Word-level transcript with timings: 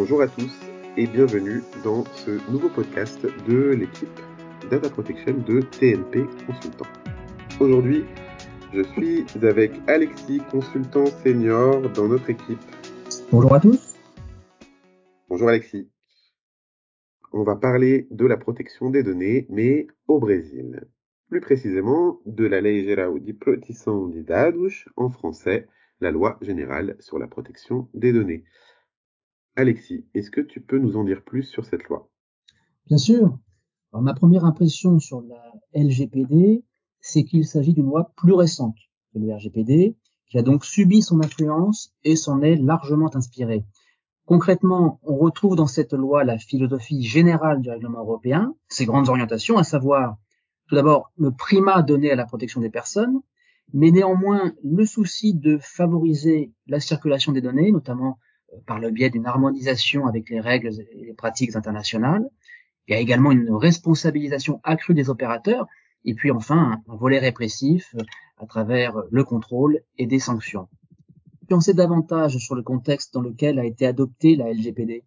Bonjour 0.00 0.22
à 0.22 0.28
tous 0.28 0.54
et 0.96 1.08
bienvenue 1.08 1.60
dans 1.82 2.04
ce 2.04 2.30
nouveau 2.52 2.68
podcast 2.68 3.20
de 3.48 3.70
l'équipe 3.70 4.20
Data 4.70 4.88
Protection 4.88 5.36
de 5.38 5.60
TNP 5.60 6.24
Consultant. 6.46 6.86
Aujourd'hui, 7.58 8.04
je 8.72 8.84
suis 8.92 9.26
avec 9.44 9.72
Alexis, 9.88 10.40
consultant 10.52 11.06
senior 11.06 11.90
dans 11.90 12.06
notre 12.06 12.30
équipe. 12.30 12.60
Bonjour 13.32 13.52
à 13.52 13.58
tous. 13.58 13.96
Bonjour 15.28 15.48
Alexis. 15.48 15.90
On 17.32 17.42
va 17.42 17.56
parler 17.56 18.06
de 18.12 18.24
la 18.24 18.36
protection 18.36 18.90
des 18.90 19.02
données, 19.02 19.46
mais 19.50 19.88
au 20.06 20.20
Brésil. 20.20 20.86
Plus 21.28 21.40
précisément, 21.40 22.20
de 22.24 22.46
la 22.46 22.60
Lei 22.60 22.84
Geral 22.84 23.20
de 23.20 23.32
Proteção 23.32 24.06
de 24.06 24.22
Dados, 24.22 24.88
en 24.94 25.10
français, 25.10 25.66
la 26.00 26.12
loi 26.12 26.38
générale 26.40 26.94
sur 27.00 27.18
la 27.18 27.26
protection 27.26 27.88
des 27.94 28.12
données. 28.12 28.44
Alexis, 29.58 30.06
est-ce 30.14 30.30
que 30.30 30.40
tu 30.40 30.60
peux 30.60 30.78
nous 30.78 30.96
en 30.96 31.02
dire 31.02 31.24
plus 31.24 31.42
sur 31.42 31.64
cette 31.64 31.82
loi? 31.88 32.08
Bien 32.86 32.96
sûr. 32.96 33.36
ma 33.92 34.14
première 34.14 34.44
impression 34.44 35.00
sur 35.00 35.20
la 35.20 35.52
LGPD, 35.74 36.62
c'est 37.00 37.24
qu'il 37.24 37.44
s'agit 37.44 37.74
d'une 37.74 37.86
loi 37.86 38.12
plus 38.16 38.34
récente 38.34 38.76
que 39.12 39.18
le 39.18 39.34
RGPD, 39.34 39.96
qui 40.26 40.38
a 40.38 40.42
donc 40.42 40.64
subi 40.64 41.02
son 41.02 41.20
influence 41.24 41.92
et 42.04 42.14
s'en 42.14 42.40
est 42.40 42.54
largement 42.54 43.10
inspiré. 43.16 43.64
Concrètement, 44.26 45.00
on 45.02 45.16
retrouve 45.16 45.56
dans 45.56 45.66
cette 45.66 45.92
loi 45.92 46.22
la 46.22 46.38
philosophie 46.38 47.02
générale 47.02 47.60
du 47.60 47.68
règlement 47.68 47.98
européen, 47.98 48.54
ses 48.68 48.86
grandes 48.86 49.08
orientations, 49.08 49.58
à 49.58 49.64
savoir 49.64 50.18
tout 50.68 50.76
d'abord 50.76 51.10
le 51.16 51.32
primat 51.32 51.82
donné 51.82 52.12
à 52.12 52.14
la 52.14 52.26
protection 52.26 52.60
des 52.60 52.70
personnes, 52.70 53.18
mais 53.72 53.90
néanmoins 53.90 54.52
le 54.62 54.86
souci 54.86 55.34
de 55.34 55.58
favoriser 55.60 56.52
la 56.68 56.78
circulation 56.78 57.32
des 57.32 57.40
données, 57.40 57.72
notamment 57.72 58.20
par 58.66 58.78
le 58.78 58.90
biais 58.90 59.10
d'une 59.10 59.26
harmonisation 59.26 60.06
avec 60.06 60.30
les 60.30 60.40
règles 60.40 60.70
et 60.92 61.04
les 61.04 61.14
pratiques 61.14 61.56
internationales. 61.56 62.28
Il 62.86 62.92
y 62.92 62.94
a 62.94 63.00
également 63.00 63.32
une 63.32 63.50
responsabilisation 63.52 64.60
accrue 64.64 64.94
des 64.94 65.10
opérateurs 65.10 65.66
et 66.04 66.14
puis 66.14 66.30
enfin 66.30 66.80
un 66.88 66.96
volet 66.96 67.18
répressif 67.18 67.94
à 68.38 68.46
travers 68.46 69.02
le 69.10 69.24
contrôle 69.24 69.80
et 69.98 70.06
des 70.06 70.18
sanctions. 70.18 70.68
Pensez 71.48 71.74
davantage 71.74 72.36
sur 72.38 72.54
le 72.54 72.62
contexte 72.62 73.14
dans 73.14 73.22
lequel 73.22 73.58
a 73.58 73.64
été 73.64 73.86
adoptée 73.86 74.36
la 74.36 74.52
LGPD. 74.52 75.04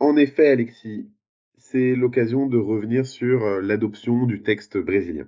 En 0.00 0.16
effet, 0.16 0.48
Alexis, 0.48 1.08
c'est 1.56 1.94
l'occasion 1.94 2.46
de 2.46 2.58
revenir 2.58 3.06
sur 3.06 3.44
euh, 3.44 3.60
l'adoption 3.60 4.26
du 4.26 4.42
texte 4.42 4.78
brésilien. 4.78 5.26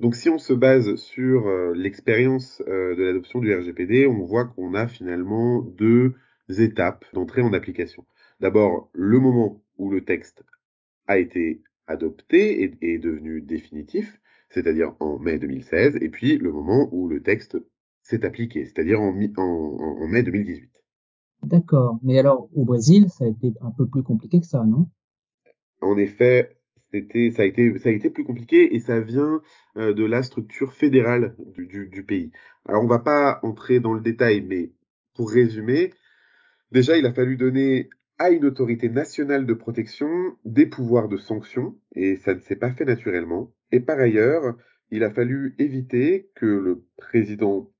Donc 0.00 0.16
si 0.16 0.28
on 0.28 0.38
se 0.38 0.52
base 0.52 0.94
sur 0.96 1.46
euh, 1.46 1.72
l'expérience 1.74 2.62
euh, 2.66 2.94
de 2.96 3.02
l'adoption 3.04 3.40
du 3.40 3.54
RGPD, 3.54 4.06
on 4.06 4.24
voit 4.24 4.46
qu'on 4.46 4.74
a 4.74 4.86
finalement 4.86 5.62
deux 5.62 6.14
étapes 6.48 7.04
d'entrée 7.12 7.42
en 7.42 7.52
application. 7.52 8.04
D'abord, 8.40 8.90
le 8.92 9.18
moment 9.20 9.62
où 9.78 9.90
le 9.90 10.04
texte 10.04 10.44
a 11.06 11.18
été 11.18 11.62
adopté 11.86 12.62
et 12.62 12.94
est 12.94 12.98
devenu 12.98 13.40
définitif, 13.40 14.20
c'est-à-dire 14.50 14.94
en 15.00 15.18
mai 15.18 15.38
2016, 15.38 15.96
et 16.00 16.08
puis 16.08 16.38
le 16.38 16.52
moment 16.52 16.88
où 16.92 17.08
le 17.08 17.22
texte 17.22 17.58
s'est 18.02 18.24
appliqué, 18.24 18.64
c'est-à-dire 18.64 19.00
en, 19.00 19.14
en, 19.36 20.08
mai 20.08 20.22
2018. 20.22 20.70
D'accord, 21.44 21.98
mais 22.02 22.18
alors 22.18 22.48
au 22.54 22.64
Brésil, 22.64 23.08
ça 23.10 23.24
a 23.24 23.28
été 23.28 23.52
un 23.60 23.70
peu 23.70 23.86
plus 23.86 24.02
compliqué 24.02 24.40
que 24.40 24.46
ça, 24.46 24.64
non? 24.64 24.88
En 25.80 25.96
effet, 25.96 26.56
c'était, 26.92 27.30
ça 27.30 27.42
a 27.42 27.44
été, 27.46 27.78
ça 27.78 27.88
a 27.88 27.92
été 27.92 28.10
plus 28.10 28.24
compliqué 28.24 28.74
et 28.74 28.80
ça 28.80 29.00
vient 29.00 29.40
euh, 29.76 29.94
de 29.94 30.04
la 30.04 30.22
structure 30.22 30.72
fédérale 30.72 31.34
du, 31.56 31.66
du, 31.66 31.88
du, 31.88 32.04
pays. 32.04 32.30
Alors 32.66 32.84
on 32.84 32.86
va 32.86 33.00
pas 33.00 33.40
entrer 33.42 33.80
dans 33.80 33.94
le 33.94 34.00
détail, 34.00 34.42
mais 34.42 34.72
pour 35.14 35.30
résumer, 35.30 35.92
Déjà, 36.72 36.96
il 36.96 37.04
a 37.04 37.12
fallu 37.12 37.36
donner 37.36 37.90
à 38.18 38.30
une 38.30 38.46
autorité 38.46 38.88
nationale 38.88 39.44
de 39.44 39.52
protection 39.52 40.08
des 40.46 40.64
pouvoirs 40.64 41.08
de 41.10 41.18
sanction, 41.18 41.76
et 41.94 42.16
ça 42.16 42.32
ne 42.32 42.40
s'est 42.40 42.56
pas 42.56 42.72
fait 42.72 42.86
naturellement. 42.86 43.52
Et 43.72 43.80
par 43.80 43.98
ailleurs, 43.98 44.56
il 44.90 45.04
a 45.04 45.10
fallu 45.10 45.54
éviter 45.58 46.30
que 46.34 46.46
le 46.46 46.82
président 46.96 47.70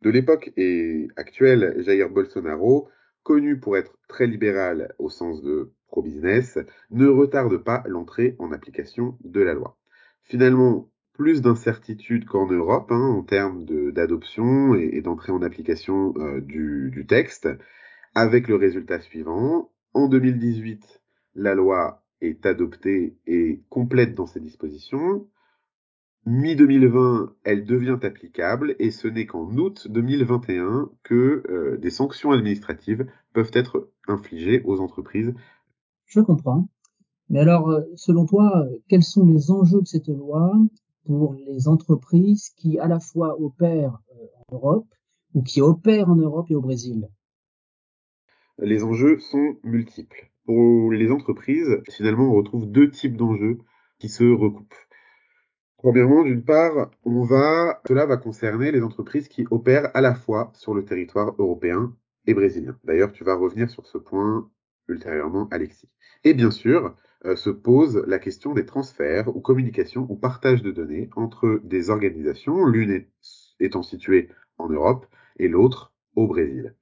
de 0.00 0.08
l'époque 0.08 0.52
et 0.56 1.08
actuel, 1.16 1.82
Jair 1.84 2.08
Bolsonaro, 2.08 2.88
connu 3.24 3.60
pour 3.60 3.76
être 3.76 3.98
très 4.08 4.26
libéral 4.26 4.94
au 4.98 5.10
sens 5.10 5.42
de 5.42 5.74
pro-business, 5.88 6.58
ne 6.90 7.08
retarde 7.08 7.58
pas 7.58 7.82
l'entrée 7.86 8.36
en 8.38 8.52
application 8.52 9.18
de 9.22 9.42
la 9.42 9.52
loi. 9.52 9.76
Finalement, 10.22 10.90
plus 11.12 11.42
d'incertitude 11.42 12.24
qu'en 12.24 12.46
Europe 12.46 12.90
hein, 12.90 13.02
en 13.02 13.22
termes 13.22 13.66
d'adoption 13.92 14.74
et, 14.74 15.02
d'entrée 15.02 15.32
en 15.32 15.42
application 15.42 16.14
euh, 16.16 16.40
du 16.40 17.04
texte 17.06 17.46
avec 18.14 18.48
le 18.48 18.56
résultat 18.56 19.00
suivant. 19.00 19.70
En 19.94 20.08
2018, 20.08 21.02
la 21.34 21.54
loi 21.54 22.02
est 22.20 22.44
adoptée 22.46 23.16
et 23.26 23.62
complète 23.68 24.14
dans 24.14 24.26
ses 24.26 24.40
dispositions. 24.40 25.26
Mi-2020, 26.26 27.30
elle 27.44 27.64
devient 27.64 27.98
applicable 28.02 28.76
et 28.78 28.90
ce 28.90 29.08
n'est 29.08 29.26
qu'en 29.26 29.56
août 29.56 29.88
2021 29.88 30.90
que 31.02 31.42
euh, 31.48 31.78
des 31.78 31.90
sanctions 31.90 32.30
administratives 32.30 33.06
peuvent 33.32 33.50
être 33.54 33.90
infligées 34.06 34.62
aux 34.64 34.80
entreprises. 34.80 35.32
Je 36.04 36.20
comprends. 36.20 36.68
Mais 37.30 37.40
alors, 37.40 37.70
euh, 37.70 37.82
selon 37.94 38.26
toi, 38.26 38.66
quels 38.88 39.02
sont 39.02 39.24
les 39.24 39.50
enjeux 39.50 39.80
de 39.80 39.86
cette 39.86 40.08
loi 40.08 40.52
pour 41.06 41.34
les 41.34 41.68
entreprises 41.68 42.50
qui 42.56 42.78
à 42.78 42.86
la 42.86 43.00
fois 43.00 43.40
opèrent 43.40 44.02
euh, 44.10 44.26
en 44.48 44.56
Europe 44.56 44.88
ou 45.32 45.42
qui 45.42 45.62
opèrent 45.62 46.10
en 46.10 46.16
Europe 46.16 46.50
et 46.50 46.54
au 46.54 46.60
Brésil? 46.60 47.08
Les 48.60 48.84
enjeux 48.84 49.18
sont 49.18 49.56
multiples. 49.64 50.30
Pour 50.44 50.92
les 50.92 51.10
entreprises, 51.10 51.80
finalement, 51.90 52.28
on 52.30 52.34
retrouve 52.34 52.70
deux 52.70 52.90
types 52.90 53.16
d'enjeux 53.16 53.58
qui 53.98 54.08
se 54.08 54.24
recoupent. 54.24 54.74
Premièrement, 55.76 56.24
d'une 56.24 56.44
part, 56.44 56.90
on 57.04 57.22
va, 57.22 57.80
cela 57.88 58.04
va 58.04 58.18
concerner 58.18 58.70
les 58.70 58.82
entreprises 58.82 59.28
qui 59.28 59.46
opèrent 59.50 59.90
à 59.94 60.00
la 60.00 60.14
fois 60.14 60.52
sur 60.54 60.74
le 60.74 60.84
territoire 60.84 61.34
européen 61.38 61.96
et 62.26 62.34
brésilien. 62.34 62.78
D'ailleurs, 62.84 63.12
tu 63.12 63.24
vas 63.24 63.34
revenir 63.34 63.70
sur 63.70 63.86
ce 63.86 63.96
point 63.96 64.50
ultérieurement, 64.88 65.48
Alexis. 65.50 65.88
Et 66.24 66.34
bien 66.34 66.50
sûr, 66.50 66.94
euh, 67.24 67.36
se 67.36 67.48
pose 67.48 68.04
la 68.06 68.18
question 68.18 68.52
des 68.52 68.66
transferts 68.66 69.34
ou 69.34 69.40
communications 69.40 70.06
ou 70.10 70.16
partage 70.16 70.62
de 70.62 70.70
données 70.70 71.08
entre 71.16 71.60
des 71.64 71.88
organisations, 71.88 72.66
l'une 72.66 73.06
étant 73.58 73.82
située 73.82 74.28
en 74.58 74.68
Europe 74.68 75.06
et 75.38 75.48
l'autre 75.48 75.94
au 76.14 76.26
Brésil. 76.26 76.74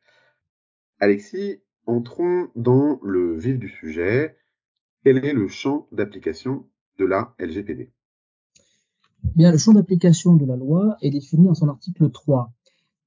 Alexis, 1.00 1.60
Entrons 1.88 2.48
dans 2.54 3.00
le 3.02 3.38
vif 3.38 3.58
du 3.58 3.70
sujet. 3.70 4.36
Quel 5.04 5.24
est 5.24 5.32
le 5.32 5.48
champ 5.48 5.88
d'application 5.90 6.66
de 6.98 7.06
la 7.06 7.34
LGPD 7.38 7.90
Bien, 9.34 9.50
le 9.50 9.56
champ 9.56 9.72
d'application 9.72 10.36
de 10.36 10.44
la 10.44 10.56
loi 10.56 10.98
est 11.00 11.08
défini 11.08 11.46
dans 11.46 11.54
son 11.54 11.70
article 11.70 12.10
3. 12.10 12.52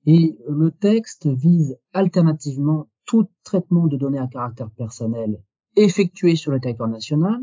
Et 0.08 0.36
le 0.50 0.72
texte 0.72 1.28
vise 1.28 1.78
alternativement 1.94 2.88
tout 3.06 3.30
traitement 3.44 3.86
de 3.86 3.97
données 3.97 4.18
à 4.18 4.25
caractère 4.25 4.72
personnel 4.72 5.40
effectué 5.75 6.36
sur 6.36 6.52
le 6.52 6.59
territoire 6.59 6.90
national, 6.90 7.40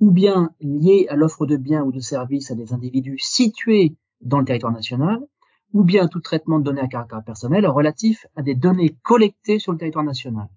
ou 0.00 0.10
bien 0.10 0.50
lié 0.60 1.06
à 1.08 1.14
l'offre 1.14 1.46
de 1.46 1.56
biens 1.56 1.84
ou 1.84 1.92
de 1.92 2.00
services 2.00 2.50
à 2.50 2.56
des 2.56 2.72
individus 2.72 3.20
situés 3.20 3.94
dans 4.22 4.40
le 4.40 4.44
territoire 4.44 4.72
national, 4.72 5.24
ou 5.72 5.84
bien 5.84 6.08
tout 6.08 6.20
traitement 6.20 6.58
de 6.58 6.64
données 6.64 6.80
à 6.80 6.88
caractère 6.88 7.22
personnel 7.22 7.64
relatif 7.64 8.26
à 8.34 8.42
des 8.42 8.56
données 8.56 8.96
collectées 9.04 9.60
sur 9.60 9.70
le 9.70 9.78
territoire 9.78 10.04
national. 10.04 10.48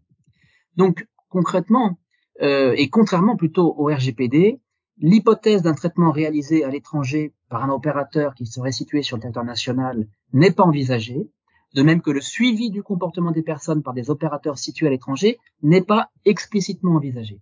Donc 0.78 1.06
concrètement, 1.30 2.00
euh, 2.42 2.74
et 2.78 2.90
contrairement 2.90 3.36
plutôt 3.36 3.74
au 3.78 3.86
RGPD, 3.88 4.62
l'hypothèse 5.00 5.62
d'un 5.62 5.74
traitement 5.74 6.12
réalisé 6.12 6.64
à 6.64 6.70
l'étranger 6.70 7.34
par 7.50 7.64
un 7.64 7.70
opérateur 7.70 8.34
qui 8.36 8.46
serait 8.46 8.72
situé 8.72 9.04
sur 9.04 9.18
le 9.18 9.22
territoire 9.22 9.46
national 9.46 10.08
n'est 10.34 10.52
pas 10.52 10.64
envisagée, 10.64 11.30
de 11.74 11.82
même 11.82 12.02
que 12.02 12.12
le 12.12 12.22
suivi 12.22 12.70
du 12.70 12.84
comportement 12.84 13.32
des 13.32 13.42
personnes 13.42 13.84
par 13.84 13.94
des 13.94 14.10
opérateurs 14.10 14.58
situés 14.58 14.88
à 14.88 14.90
l'étranger 14.90 15.38
n'est 15.62 15.82
pas 15.82 16.10
explicitement 16.26 16.96
envisagé. 16.96 17.42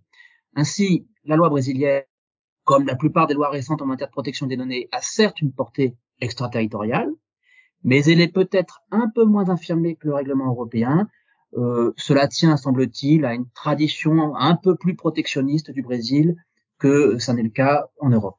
Ainsi, 0.54 1.06
la 1.24 1.36
loi 1.36 1.48
brésilienne, 1.48 2.02
comme 2.64 2.86
la 2.86 2.96
plupart 2.96 3.26
des 3.26 3.34
lois 3.34 3.50
récentes 3.50 3.82
en 3.82 3.86
matière 3.86 4.08
de 4.08 4.12
protection 4.12 4.46
des 4.46 4.56
données, 4.56 4.88
a 4.92 5.00
certes 5.00 5.40
une 5.40 5.52
portée 5.52 5.94
extraterritoriale, 6.20 7.10
mais 7.84 8.04
elle 8.04 8.20
est 8.20 8.32
peut-être 8.32 8.80
un 8.90 9.08
peu 9.14 9.24
moins 9.24 9.48
infirmée 9.48 9.94
que 9.94 10.08
le 10.08 10.14
règlement 10.14 10.46
européen, 10.46 11.08
euh, 11.54 11.92
cela 11.96 12.28
tient, 12.28 12.56
semble-t-il, 12.56 13.24
à 13.24 13.34
une 13.34 13.48
tradition 13.50 14.36
un 14.36 14.56
peu 14.56 14.76
plus 14.76 14.94
protectionniste 14.94 15.70
du 15.70 15.82
Brésil 15.82 16.36
que 16.78 17.18
ça 17.18 17.32
n'est 17.32 17.42
le 17.42 17.50
cas 17.50 17.88
en 18.00 18.10
Europe. 18.10 18.38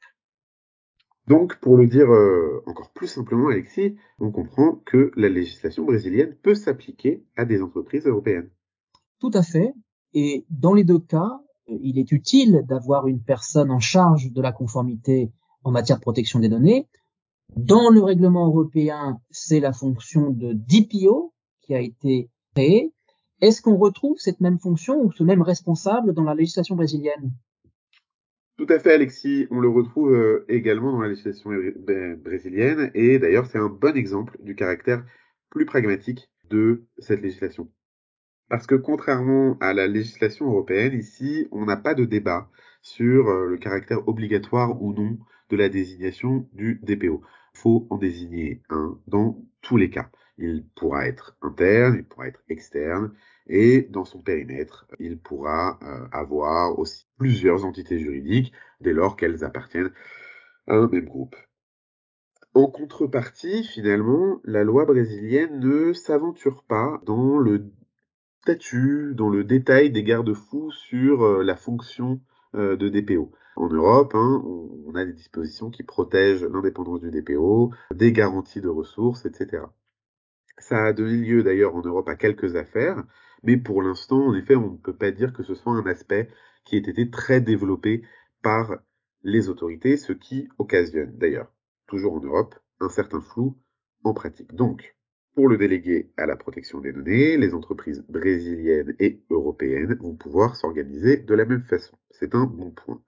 Donc, 1.27 1.59
pour 1.59 1.75
le 1.75 1.87
dire 1.87 2.09
euh, 2.09 2.63
encore 2.67 2.91
plus 2.91 3.07
simplement, 3.07 3.49
Alexis, 3.49 3.95
on 4.19 4.31
comprend 4.31 4.75
que 4.85 5.11
la 5.15 5.27
législation 5.27 5.83
brésilienne 5.83 6.35
peut 6.41 6.55
s'appliquer 6.55 7.25
à 7.35 7.43
des 7.43 7.61
entreprises 7.61 8.05
européennes. 8.05 8.49
Tout 9.19 9.31
à 9.33 9.43
fait. 9.43 9.73
Et 10.13 10.45
dans 10.49 10.73
les 10.73 10.85
deux 10.85 10.99
cas, 10.99 11.41
il 11.67 11.99
est 11.99 12.11
utile 12.13 12.63
d'avoir 12.65 13.07
une 13.07 13.21
personne 13.21 13.71
en 13.71 13.79
charge 13.79 14.31
de 14.31 14.41
la 14.41 14.53
conformité 14.53 15.31
en 15.63 15.71
matière 15.71 15.97
de 15.97 16.01
protection 16.01 16.39
des 16.39 16.47
données. 16.47 16.87
Dans 17.55 17.89
le 17.89 18.01
règlement 18.01 18.47
européen, 18.47 19.19
c'est 19.29 19.59
la 19.59 19.73
fonction 19.73 20.29
de 20.29 20.53
DPO 20.53 21.33
qui 21.61 21.75
a 21.75 21.81
été 21.81 22.29
créée 22.55 22.93
Est-ce 23.41 23.61
qu'on 23.61 23.77
retrouve 23.77 24.17
cette 24.17 24.41
même 24.41 24.59
fonction 24.59 24.99
ou 25.01 25.11
ce 25.11 25.23
même 25.23 25.41
responsable 25.41 26.13
dans 26.13 26.23
la 26.23 26.33
législation 26.33 26.75
brésilienne? 26.75 27.31
Tout 28.57 28.65
à 28.69 28.79
fait, 28.79 28.93
Alexis. 28.93 29.47
On 29.51 29.59
le 29.59 29.69
retrouve 29.69 30.11
euh, 30.11 30.45
également 30.49 30.91
dans 30.91 31.01
la 31.01 31.09
législation 31.09 31.51
brésilienne. 32.23 32.89
Et 32.95 33.19
d'ailleurs, 33.19 33.45
c'est 33.45 33.59
un 33.59 33.69
bon 33.69 33.95
exemple 33.95 34.37
du 34.41 34.55
caractère 34.55 35.05
plus 35.51 35.65
pragmatique 35.65 36.31
de 36.49 36.87
cette 36.97 37.21
législation. 37.21 37.69
Parce 38.49 38.65
que 38.65 38.75
contrairement 38.75 39.57
à 39.59 39.73
la 39.73 39.87
législation 39.87 40.47
européenne, 40.47 40.97
ici, 40.97 41.47
on 41.51 41.65
n'a 41.65 41.77
pas 41.77 41.93
de 41.93 42.05
débat 42.05 42.49
sur 42.81 43.27
euh, 43.27 43.45
le 43.45 43.57
caractère 43.57 44.07
obligatoire 44.07 44.81
ou 44.81 44.93
non 44.93 45.19
de 45.49 45.57
la 45.57 45.69
désignation 45.69 46.49
du 46.53 46.79
DPO. 46.81 47.21
Il 47.53 47.59
faut 47.59 47.87
en 47.91 47.97
désigner 47.97 48.61
un 48.69 48.97
dans 49.07 49.43
tous 49.61 49.77
les 49.77 49.91
cas. 49.91 50.09
Il 50.37 50.65
pourra 50.75 51.07
être 51.07 51.35
interne, 51.41 51.95
il 51.97 52.03
pourra 52.03 52.27
être 52.27 52.43
externe, 52.49 53.13
et 53.47 53.81
dans 53.89 54.05
son 54.05 54.19
périmètre, 54.19 54.85
il 54.99 55.17
pourra 55.17 55.79
euh, 55.81 56.07
avoir 56.11 56.77
aussi 56.77 57.05
plusieurs 57.17 57.65
entités 57.65 57.99
juridiques 57.99 58.53
dès 58.81 58.93
lors 58.93 59.15
qu'elles 59.15 59.43
appartiennent 59.43 59.91
à 60.67 60.75
un 60.75 60.87
même 60.87 61.05
groupe. 61.05 61.35
En 62.53 62.67
contrepartie, 62.67 63.63
finalement, 63.63 64.41
la 64.43 64.63
loi 64.63 64.85
brésilienne 64.85 65.59
ne 65.59 65.93
s'aventure 65.93 66.63
pas 66.63 67.01
dans 67.05 67.37
le 67.37 67.71
statut, 68.41 69.13
dans 69.13 69.29
le 69.29 69.43
détail 69.43 69.91
des 69.91 70.03
garde-fous 70.03 70.71
sur 70.71 71.23
euh, 71.23 71.43
la 71.43 71.55
fonction 71.55 72.19
euh, 72.55 72.75
de 72.75 72.89
DPO. 72.89 73.31
En 73.57 73.69
Europe, 73.69 74.13
hein, 74.15 74.43
on 74.85 74.95
a 74.95 75.03
des 75.03 75.13
dispositions 75.13 75.69
qui 75.69 75.83
protègent 75.83 76.45
l'indépendance 76.45 77.01
du 77.01 77.11
DPO, 77.11 77.73
des 77.93 78.11
garanties 78.11 78.61
de 78.61 78.69
ressources, 78.69 79.25
etc. 79.25 79.63
Ça 80.67 80.83
a 80.83 80.91
donné 80.91 81.15
lieu 81.15 81.43
d'ailleurs 81.43 81.77
en 81.77 81.81
Europe 81.81 82.09
à 82.09 82.17
quelques 82.17 82.57
affaires, 82.57 83.01
mais 83.41 83.55
pour 83.55 83.81
l'instant, 83.81 84.27
en 84.27 84.35
effet, 84.35 84.57
on 84.57 84.71
ne 84.71 84.77
peut 84.77 84.97
pas 84.97 85.11
dire 85.11 85.31
que 85.31 85.41
ce 85.41 85.55
soit 85.55 85.71
un 85.71 85.85
aspect 85.85 86.29
qui 86.65 86.75
ait 86.75 86.79
été 86.79 87.09
très 87.09 87.39
développé 87.39 88.03
par 88.43 88.75
les 89.23 89.47
autorités, 89.47 89.95
ce 89.95 90.11
qui 90.11 90.49
occasionne 90.57 91.17
d'ailleurs, 91.17 91.49
toujours 91.87 92.15
en 92.15 92.19
Europe, 92.19 92.53
un 92.81 92.89
certain 92.89 93.21
flou 93.21 93.55
en 94.03 94.13
pratique. 94.13 94.53
Donc, 94.55 94.93
pour 95.35 95.47
le 95.47 95.57
délégué 95.57 96.11
à 96.17 96.25
la 96.25 96.35
protection 96.35 96.81
des 96.81 96.91
données, 96.91 97.37
les 97.37 97.53
entreprises 97.53 98.03
brésiliennes 98.09 98.93
et 98.99 99.23
européennes 99.29 99.97
vont 100.01 100.17
pouvoir 100.17 100.57
s'organiser 100.57 101.15
de 101.15 101.33
la 101.33 101.45
même 101.45 101.63
façon. 101.63 101.97
C'est 102.09 102.35
un 102.35 102.45
bon 102.45 102.71
point. 102.71 103.01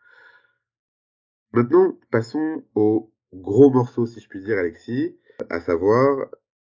Maintenant, 1.51 2.00
passons 2.09 2.63
au 2.73 3.11
gros 3.33 3.69
morceau, 3.69 4.06
si 4.06 4.21
je 4.21 4.29
puis 4.29 4.41
dire, 4.41 4.57
Alexis, 4.57 5.19
à 5.50 5.59
savoir 5.59 6.29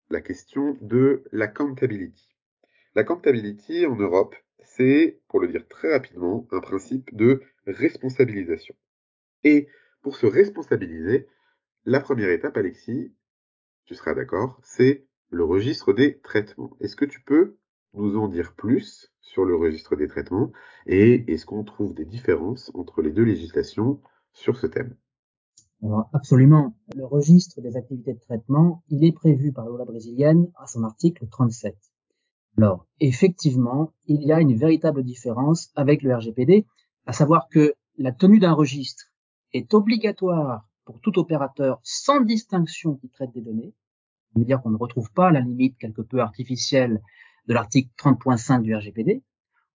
la 0.10 0.22
question 0.22 0.78
de 0.82 1.24
l'accountability. 1.32 2.30
L'accountability 2.96 3.86
en 3.86 3.96
Europe, 3.96 4.36
c'est, 4.62 5.22
pour 5.28 5.40
le 5.40 5.48
dire 5.48 5.68
très 5.68 5.92
rapidement, 5.92 6.48
un 6.52 6.60
principe 6.60 7.16
de 7.16 7.42
responsabilisation. 7.68 8.76
Et 9.44 9.68
pour 10.02 10.16
se 10.16 10.26
responsabiliser, 10.26 11.28
la 11.86 12.00
première 12.00 12.30
étape, 12.30 12.58
Alexis, 12.58 13.14
tu 13.86 13.96
seras 13.96 14.14
d'accord, 14.14 14.60
c'est 14.64 15.06
le 15.30 15.44
registre 15.44 15.94
des 15.94 16.20
traitements. 16.20 16.76
Est-ce 16.80 16.96
que 16.96 17.06
tu 17.06 17.22
peux 17.22 17.58
nous 17.94 18.18
en 18.18 18.28
dire 18.28 18.54
plus 18.54 19.12
sur 19.22 19.46
le 19.46 19.56
registre 19.56 19.96
des 19.96 20.08
traitements 20.08 20.52
et 20.86 21.32
est-ce 21.32 21.46
qu'on 21.46 21.64
trouve 21.64 21.94
des 21.94 22.06
différences 22.06 22.72
entre 22.74 23.02
les 23.02 23.12
deux 23.12 23.24
législations 23.24 24.02
sur 24.34 24.58
ce 24.58 24.68
thème? 24.68 24.96
Alors, 25.82 26.10
absolument. 26.14 26.76
Le 26.94 27.06
registre 27.06 27.62
des 27.62 27.78
activités 27.78 28.14
de 28.14 28.20
traitement, 28.20 28.84
il 28.90 29.06
est 29.06 29.14
prévu 29.14 29.54
par 29.54 29.66
la 29.66 29.72
loi 29.72 29.86
brésilienne 29.86 30.52
à 30.58 30.68
son 30.68 30.84
article 30.84 31.28
37. 31.30 31.76
Alors, 32.58 32.86
effectivement, 33.00 33.94
il 34.06 34.22
y 34.24 34.34
a 34.34 34.42
une 34.42 34.58
véritable 34.58 35.04
différence 35.04 35.72
avec 35.76 36.02
le 36.02 36.14
RGPD, 36.14 36.66
à 37.06 37.14
savoir 37.14 37.48
que 37.48 37.76
la 37.98 38.12
tenue 38.12 38.40
d'un 38.40 38.52
registre 38.52 39.06
est 39.54 39.74
obligatoire 39.74 40.68
pour 40.84 41.00
tout 41.00 41.18
opérateur 41.18 41.80
sans 41.84 42.22
distinction 42.22 42.96
qui 42.96 43.10
traite 43.10 43.32
des 43.32 43.42
données. 43.42 43.74
Ça 44.34 44.40
veut 44.40 44.46
dire 44.46 44.62
qu'on 44.62 44.72
ne 44.72 44.78
retrouve 44.78 45.12
pas 45.14 45.32
la 45.32 45.40
limite 45.40 45.78
quelque 45.78 46.02
peu 46.02 46.20
artificielle 46.20 47.02
de 47.48 47.54
l'article 47.54 47.90
30.5 47.98 48.62
du 48.64 48.76
RGPD. 48.76 49.24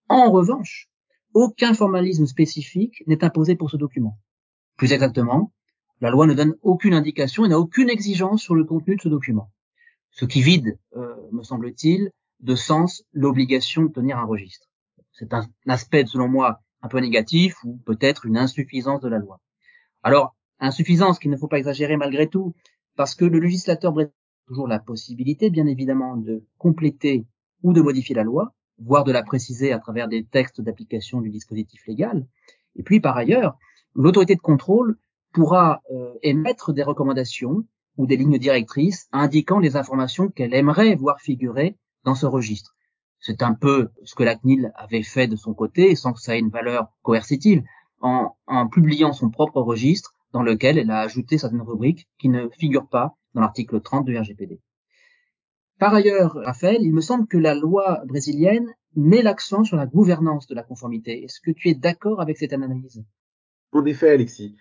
En 0.08 0.30
revanche, 0.30 0.90
aucun 1.32 1.72
formalisme 1.72 2.26
spécifique 2.26 3.02
n'est 3.06 3.24
imposé 3.24 3.56
pour 3.56 3.70
ce 3.70 3.76
document. 3.76 4.18
Plus 4.76 4.92
exactement, 4.92 5.52
la 6.04 6.10
loi 6.10 6.26
ne 6.26 6.34
donne 6.34 6.54
aucune 6.60 6.92
indication 6.92 7.46
et 7.46 7.48
n'a 7.48 7.58
aucune 7.58 7.88
exigence 7.88 8.42
sur 8.42 8.54
le 8.54 8.64
contenu 8.64 8.96
de 8.96 9.00
ce 9.00 9.08
document. 9.08 9.50
Ce 10.10 10.26
qui 10.26 10.42
vide, 10.42 10.78
euh, 10.96 11.14
me 11.32 11.42
semble-t-il, 11.42 12.10
de 12.40 12.54
sens 12.54 13.04
l'obligation 13.14 13.84
de 13.84 13.88
tenir 13.88 14.18
un 14.18 14.26
registre. 14.26 14.68
C'est 15.12 15.32
un 15.32 15.46
aspect, 15.66 16.04
selon 16.04 16.28
moi, 16.28 16.60
un 16.82 16.88
peu 16.88 16.98
négatif 16.98 17.56
ou 17.64 17.78
peut-être 17.86 18.26
une 18.26 18.36
insuffisance 18.36 19.00
de 19.00 19.08
la 19.08 19.16
loi. 19.18 19.40
Alors, 20.02 20.36
insuffisance 20.60 21.18
qu'il 21.18 21.30
ne 21.30 21.38
faut 21.38 21.48
pas 21.48 21.56
exagérer 21.56 21.96
malgré 21.96 22.28
tout, 22.28 22.52
parce 22.96 23.14
que 23.14 23.24
le 23.24 23.38
législateur 23.38 23.98
a 23.98 24.04
toujours 24.46 24.68
la 24.68 24.80
possibilité, 24.80 25.48
bien 25.48 25.66
évidemment, 25.66 26.18
de 26.18 26.44
compléter 26.58 27.24
ou 27.62 27.72
de 27.72 27.80
modifier 27.80 28.14
la 28.14 28.24
loi, 28.24 28.52
voire 28.76 29.04
de 29.04 29.12
la 29.12 29.22
préciser 29.22 29.72
à 29.72 29.78
travers 29.78 30.08
des 30.08 30.22
textes 30.22 30.60
d'application 30.60 31.22
du 31.22 31.30
dispositif 31.30 31.86
légal. 31.86 32.26
Et 32.76 32.82
puis, 32.82 33.00
par 33.00 33.16
ailleurs, 33.16 33.56
l'autorité 33.94 34.34
de 34.34 34.40
contrôle 34.40 34.98
pourra 35.34 35.82
euh, 35.90 36.14
émettre 36.22 36.72
des 36.72 36.84
recommandations 36.84 37.64
ou 37.98 38.06
des 38.06 38.16
lignes 38.16 38.38
directrices 38.38 39.08
indiquant 39.12 39.58
les 39.58 39.76
informations 39.76 40.28
qu'elle 40.28 40.54
aimerait 40.54 40.94
voir 40.94 41.20
figurer 41.20 41.76
dans 42.04 42.14
ce 42.14 42.25
registre. 42.25 42.75
C'est 43.19 43.42
un 43.42 43.54
peu 43.54 43.90
ce 44.04 44.14
que 44.14 44.22
la 44.22 44.36
CNIL 44.36 44.72
avait 44.76 45.02
fait 45.02 45.26
de 45.26 45.36
son 45.36 45.52
côté, 45.52 45.96
sans 45.96 46.12
que 46.12 46.20
ça 46.20 46.36
ait 46.36 46.40
une 46.40 46.50
valeur 46.50 46.88
coercitive, 47.02 47.62
en, 48.00 48.36
en 48.46 48.69
publiant 48.69 49.12
son 49.12 49.31
propre 49.31 49.60
registre 49.60 50.14
dans 50.32 50.42
lequel 50.42 50.78
elle 50.78 50.90
a 50.90 51.00
ajouté 51.00 51.38
certaines 51.38 51.62
rubriques 51.62 52.08
qui 52.19 52.28
ne 52.28 52.48
figurent 52.48 52.88
pas 52.88 53.16
dans 53.34 53.40
l'article 53.40 53.80
30 53.80 54.04
du 54.04 54.16
RGPD. 54.16 54.60
Par 55.78 55.94
ailleurs, 55.94 56.34
Raphaël, 56.34 56.82
il 56.82 56.92
me 56.92 57.00
semble 57.00 57.26
que 57.26 57.38
la 57.38 57.54
loi 57.54 58.02
brésilienne 58.06 58.69
met 58.94 59.22
l'accent 59.22 59.64
sur 59.64 59.76
la 59.76 59.87
gouvernance 59.87 60.46
de 60.46 60.54
la 60.54 60.62
conformité. 60.62 61.25
Est-ce 61.25 61.40
que 61.40 61.50
tu 61.50 61.69
es 61.69 61.75
d'accord 61.75 62.20
avec 62.20 62.37
cette 62.37 62.52
analyse? 62.52 63.04
En 63.72 63.84
effet, 63.84 64.10
Alexis. 64.10 64.56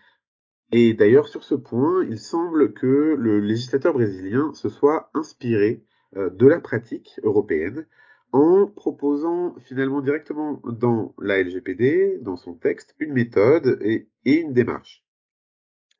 Et 0.71 0.93
d'ailleurs, 0.93 1.27
sur 1.27 1.43
ce 1.43 1.55
point, 1.55 2.03
il 2.05 2.19
semble 2.19 2.73
que 2.73 3.15
le 3.17 3.39
législateur 3.39 3.93
brésilien 3.93 4.53
se 4.53 4.69
soit 4.69 5.09
inspiré 5.13 5.83
euh, 6.15 6.29
de 6.29 6.47
la 6.47 6.59
pratique 6.59 7.19
européenne 7.23 7.85
en 8.31 8.65
proposant 8.65 9.55
finalement 9.59 10.01
directement 10.01 10.59
dans 10.65 11.13
la 11.19 11.41
LGPD, 11.43 12.17
dans 12.21 12.37
son 12.37 12.55
texte, 12.55 12.95
une 12.99 13.13
méthode 13.13 13.77
et, 13.81 14.09
et 14.25 14.39
une 14.39 14.53
démarche. 14.53 15.03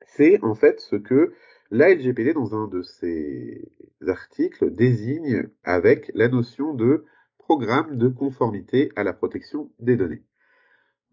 C'est 0.07 0.43
en 0.43 0.55
fait 0.55 0.79
ce 0.79 0.95
que 0.95 1.33
la 1.69 1.93
LGPD, 1.93 2.33
dans 2.33 2.55
un 2.55 2.67
de 2.67 2.81
ses 2.81 3.71
articles, 4.07 4.73
désigne 4.73 5.49
avec 5.63 6.11
la 6.15 6.27
notion 6.27 6.73
de 6.73 7.05
programme 7.37 7.97
de 7.97 8.07
conformité 8.07 8.91
à 8.95 9.03
la 9.03 9.13
protection 9.13 9.71
des 9.79 9.95
données 9.95 10.23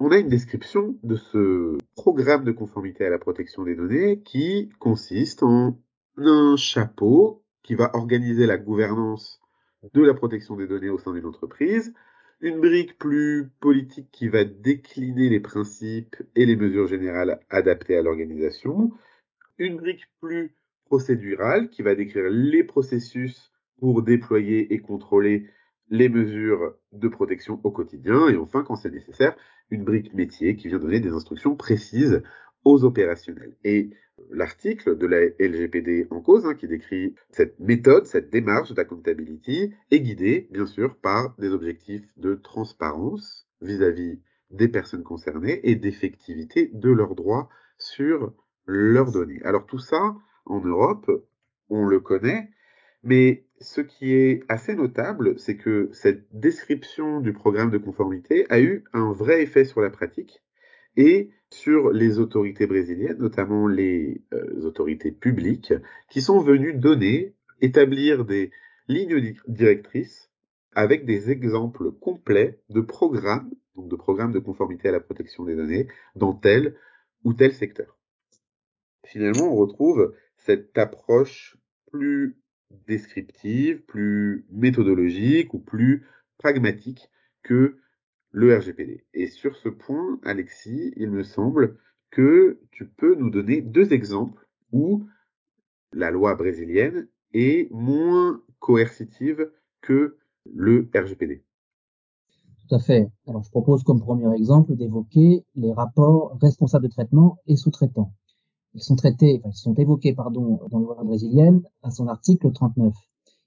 on 0.01 0.11
a 0.11 0.17
une 0.17 0.29
description 0.29 0.99
de 1.03 1.17
ce 1.17 1.77
programme 1.95 2.43
de 2.43 2.53
conformité 2.53 3.05
à 3.05 3.11
la 3.11 3.19
protection 3.19 3.65
des 3.65 3.77
données 3.77 4.23
qui 4.23 4.71
consiste 4.79 5.43
en 5.43 5.79
un 6.17 6.57
chapeau 6.57 7.45
qui 7.63 7.75
va 7.75 7.95
organiser 7.95 8.47
la 8.47 8.57
gouvernance 8.57 9.41
de 9.93 10.03
la 10.03 10.15
protection 10.15 10.57
des 10.57 10.67
données 10.67 10.89
au 10.89 10.99
sein 10.99 11.13
d'une 11.13 11.27
entreprise, 11.27 11.93
une 12.41 12.61
brique 12.61 12.99
plus 12.99 13.51
politique 13.61 14.09
qui 14.11 14.29
va 14.29 14.45
décliner 14.45 15.29
les 15.29 15.41
principes 15.41 16.17
et 16.35 16.47
les 16.47 16.57
mesures 16.57 16.87
générales 16.87 17.39
adaptées 17.51 17.99
à 17.99 18.03
l'organisation, 18.03 18.93
une 19.59 19.77
brique 19.77 20.07
plus 20.23 20.57
procédurale 20.87 21.69
qui 21.69 21.83
va 21.83 21.95
décrire 21.95 22.31
les 22.31 22.65
processus 22.65 23.53
pour 23.79 24.03
déployer 24.03 24.73
et 24.73 24.79
contrôler 24.81 25.51
les 25.91 26.09
mesures 26.09 26.75
de 26.93 27.09
protection 27.09 27.61
au 27.65 27.71
quotidien, 27.71 28.29
et 28.29 28.37
enfin, 28.37 28.63
quand 28.63 28.77
c'est 28.77 28.91
nécessaire, 28.91 29.37
une 29.71 29.85
brique 29.85 30.15
métier 30.15 30.57
qui 30.57 30.69
vient 30.69 30.79
donner 30.79 31.01
des 31.01 31.13
instructions 31.13 31.57
précises 31.57 32.23
aux 32.65 32.85
opérationnels. 32.85 33.57
Et 33.65 33.91
l'article 34.31 34.99
de 34.99 35.07
la 35.07 35.21
LGPD 35.39 36.07
en 36.11 36.21
cause, 36.21 36.47
hein, 36.47 36.55
qui 36.55 36.69
décrit 36.69 37.15
cette 37.31 37.59
méthode, 37.59 38.07
cette 38.07 38.31
démarche 38.31 38.73
d'accountability, 38.73 39.73
est 39.91 40.01
guidé, 40.01 40.49
bien 40.51 40.67
sûr, 40.67 40.97
par 40.97 41.35
des 41.39 41.49
objectifs 41.49 42.07
de 42.17 42.35
transparence 42.35 43.47
vis-à-vis 43.61 44.15
-vis 44.15 44.21
des 44.51 44.69
personnes 44.69 45.05
concernées 45.05 45.61
et 45.63 45.77
d'effectivité 45.77 46.71
de 46.73 46.91
leurs 46.91 47.15
droits 47.15 47.49
sur 47.79 48.33
leurs 48.67 49.13
données. 49.13 49.41
Alors 49.45 49.67
tout 49.67 49.79
ça, 49.79 50.17
en 50.45 50.61
Europe, 50.61 51.11
on 51.69 51.87
le 51.87 52.01
connaît, 52.01 52.51
mais 53.03 53.47
ce 53.61 53.81
qui 53.81 54.15
est 54.15 54.43
assez 54.49 54.75
notable, 54.75 55.39
c'est 55.39 55.57
que 55.57 55.91
cette 55.93 56.27
description 56.33 57.21
du 57.21 57.33
programme 57.33 57.71
de 57.71 57.79
conformité 57.79 58.47
a 58.49 58.61
eu 58.61 58.85
un 58.93 59.13
vrai 59.13 59.43
effet 59.43 59.65
sur 59.65 59.81
la 59.81 59.91
pratique 59.91 60.43
et 60.97 61.31
sur 61.51 61.91
les 61.91 62.19
autorités 62.19 62.67
brésiliennes, 62.67 63.19
notamment 63.19 63.67
les 63.67 64.23
euh, 64.33 64.63
autorités 64.63 65.13
publiques, 65.13 65.75
qui 66.09 66.23
sont 66.23 66.41
venues 66.41 66.75
donner, 66.75 67.35
établir 67.61 68.25
des 68.25 68.51
lignes 68.89 69.35
directrices 69.47 70.31
avec 70.73 71.05
des 71.05 71.31
exemples 71.31 71.93
complets 71.93 72.61
de 72.71 72.81
programmes, 72.81 73.51
donc 73.75 73.89
de 73.89 73.97
programmes 73.97 74.33
de 74.33 74.39
conformité 74.39 74.89
à 74.89 74.93
la 74.93 75.01
protection 75.01 75.45
des 75.45 75.57
données, 75.57 75.89
dans 76.15 76.33
tel 76.33 76.77
ou 77.25 77.35
tel 77.35 77.53
secteur. 77.53 77.99
Finalement, 79.05 79.53
on 79.53 79.57
retrouve 79.57 80.15
cette 80.37 80.77
approche 80.79 81.59
plus 81.91 82.40
descriptive, 82.87 83.83
plus 83.83 84.47
méthodologique 84.51 85.55
ou 85.55 85.59
plus 85.59 86.07
pragmatique 86.39 87.11
que 87.43 87.79
le 88.33 88.57
RGPD. 88.57 89.05
Et 89.15 89.27
sur 89.27 89.57
ce 89.57 89.69
point, 89.69 90.21
Alexis, 90.25 90.93
il 90.97 91.11
me 91.11 91.23
semble 91.23 91.77
que 92.11 92.61
tu 92.71 92.87
peux 92.87 93.15
nous 93.15 93.31
donner 93.31 93.61
deux 93.61 93.93
exemples 93.93 94.47
où 94.73 95.07
la 95.93 96.11
loi 96.11 96.35
brésilienne 96.35 97.09
est 97.33 97.71
moins 97.73 98.43
coercitive 98.59 99.51
que 99.81 100.17
le 100.45 100.89
RGPD. 100.95 101.45
Tout 102.69 102.75
à 102.75 102.79
fait. 102.79 103.11
Alors, 103.27 103.43
je 103.43 103.51
propose 103.51 103.83
comme 103.83 104.01
premier 104.01 104.33
exemple 104.37 104.77
d'évoquer 104.77 105.45
les 105.57 105.73
rapports 105.73 106.39
responsables 106.41 106.87
de 106.87 106.93
traitement 106.93 107.39
et 107.47 107.57
sous-traitants. 107.57 108.13
Ils 108.75 108.83
sont 108.83 108.97
traités, 108.97 109.41
enfin, 109.41 109.51
ils 109.53 109.59
sont 109.59 109.75
évoqués, 109.75 110.15
pardon, 110.15 110.61
dans 110.71 110.79
la 110.79 110.85
loi 110.85 111.05
brésilienne 111.05 111.63
à 111.83 111.91
son 111.91 112.07
article 112.07 112.53
39. 112.53 112.95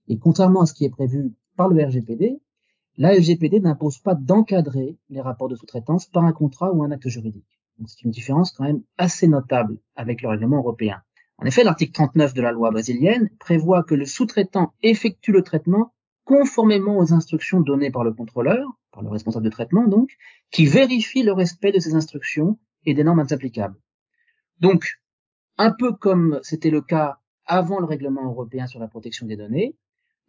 Et 0.09 0.17
contrairement 0.17 0.61
à 0.61 0.65
ce 0.65 0.73
qui 0.73 0.85
est 0.85 0.89
prévu 0.89 1.33
par 1.55 1.69
le 1.69 1.83
RGPD, 1.83 2.41
la 2.97 3.15
LGPD 3.15 3.59
n'impose 3.59 3.99
pas 3.99 4.15
d'encadrer 4.15 4.97
les 5.09 5.21
rapports 5.21 5.47
de 5.47 5.55
sous-traitance 5.55 6.05
par 6.07 6.25
un 6.25 6.33
contrat 6.33 6.71
ou 6.71 6.83
un 6.83 6.91
acte 6.91 7.07
juridique. 7.07 7.59
c'est 7.87 8.03
une 8.03 8.11
différence 8.11 8.51
quand 8.51 8.65
même 8.65 8.83
assez 8.97 9.27
notable 9.27 9.79
avec 9.95 10.21
le 10.21 10.29
règlement 10.29 10.57
européen. 10.57 11.01
En 11.37 11.45
effet, 11.45 11.63
l'article 11.63 11.93
39 11.93 12.33
de 12.33 12.41
la 12.41 12.51
loi 12.51 12.69
brésilienne 12.71 13.29
prévoit 13.39 13.83
que 13.83 13.95
le 13.95 14.05
sous-traitant 14.05 14.73
effectue 14.83 15.31
le 15.31 15.41
traitement 15.41 15.93
conformément 16.23 16.97
aux 16.97 17.13
instructions 17.13 17.61
données 17.61 17.91
par 17.91 18.03
le 18.03 18.13
contrôleur, 18.13 18.69
par 18.91 19.03
le 19.03 19.09
responsable 19.09 19.45
de 19.45 19.49
traitement 19.49 19.87
donc, 19.87 20.11
qui 20.51 20.65
vérifie 20.65 21.23
le 21.23 21.33
respect 21.33 21.71
de 21.71 21.79
ces 21.79 21.95
instructions 21.95 22.59
et 22.85 22.93
des 22.93 23.03
normes 23.03 23.25
applicables. 23.29 23.75
Donc, 24.59 24.99
un 25.57 25.71
peu 25.71 25.93
comme 25.93 26.39
c'était 26.43 26.69
le 26.69 26.81
cas 26.81 27.17
avant 27.45 27.79
le 27.79 27.85
règlement 27.85 28.25
européen 28.25 28.67
sur 28.67 28.79
la 28.79 28.87
protection 28.87 29.25
des 29.25 29.35
données, 29.35 29.75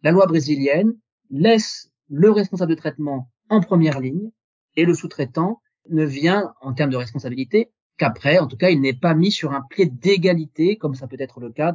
la 0.03 0.11
loi 0.11 0.25
brésilienne 0.25 0.93
laisse 1.29 1.89
le 2.09 2.31
responsable 2.31 2.71
de 2.71 2.77
traitement 2.77 3.29
en 3.49 3.61
première 3.61 3.99
ligne 3.99 4.31
et 4.75 4.85
le 4.85 4.93
sous-traitant 4.93 5.61
ne 5.89 6.03
vient, 6.03 6.53
en 6.61 6.73
termes 6.73 6.89
de 6.89 6.97
responsabilité, 6.97 7.71
qu'après, 7.97 8.39
en 8.39 8.47
tout 8.47 8.57
cas, 8.57 8.69
il 8.69 8.81
n'est 8.81 8.93
pas 8.93 9.13
mis 9.13 9.31
sur 9.31 9.53
un 9.53 9.61
pied 9.61 9.85
d'égalité, 9.85 10.77
comme 10.77 10.95
ça 10.95 11.07
peut 11.07 11.15
être 11.19 11.39
le 11.39 11.51
cas 11.51 11.73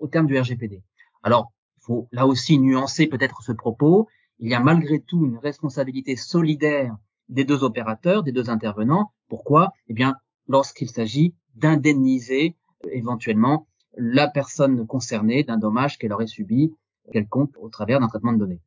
au 0.00 0.08
terme 0.08 0.26
du 0.26 0.38
RGPD. 0.38 0.82
Alors, 1.22 1.52
faut 1.80 2.08
là 2.12 2.26
aussi 2.26 2.58
nuancer 2.58 3.06
peut-être 3.06 3.42
ce 3.42 3.52
propos. 3.52 4.08
Il 4.38 4.50
y 4.50 4.54
a 4.54 4.60
malgré 4.60 5.00
tout 5.00 5.24
une 5.26 5.38
responsabilité 5.38 6.16
solidaire 6.16 6.96
des 7.28 7.44
deux 7.44 7.62
opérateurs, 7.62 8.22
des 8.22 8.32
deux 8.32 8.50
intervenants. 8.50 9.12
Pourquoi? 9.28 9.72
Eh 9.88 9.94
bien, 9.94 10.16
lorsqu'il 10.48 10.88
s'agit 10.88 11.34
d'indemniser 11.54 12.56
éventuellement 12.92 13.66
la 13.96 14.28
personne 14.28 14.86
concernée 14.86 15.44
d'un 15.44 15.58
dommage 15.58 15.98
qu'elle 15.98 16.12
aurait 16.12 16.26
subi 16.26 16.74
quelconque 17.12 17.52
au 17.58 17.68
travers 17.68 18.00
d'un 18.00 18.08
traitement 18.08 18.32
de 18.32 18.38
données. 18.38 18.60